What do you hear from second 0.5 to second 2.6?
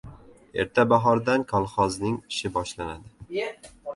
Erta bahordan kolxozning ishi